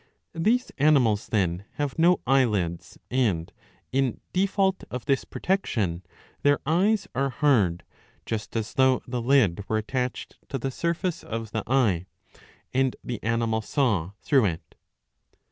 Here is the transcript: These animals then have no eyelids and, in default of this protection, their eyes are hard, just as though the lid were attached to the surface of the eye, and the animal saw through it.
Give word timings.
These 0.33 0.71
animals 0.79 1.27
then 1.27 1.63
have 1.73 1.99
no 1.99 2.21
eyelids 2.25 2.97
and, 3.11 3.53
in 3.91 4.19
default 4.33 4.83
of 4.89 5.05
this 5.05 5.23
protection, 5.25 6.01
their 6.41 6.59
eyes 6.65 7.07
are 7.13 7.29
hard, 7.29 7.83
just 8.25 8.55
as 8.55 8.73
though 8.73 9.03
the 9.07 9.21
lid 9.21 9.63
were 9.69 9.77
attached 9.77 10.39
to 10.49 10.57
the 10.57 10.71
surface 10.71 11.23
of 11.23 11.51
the 11.51 11.61
eye, 11.67 12.07
and 12.73 12.95
the 13.03 13.21
animal 13.21 13.61
saw 13.61 14.13
through 14.23 14.45
it. 14.45 14.73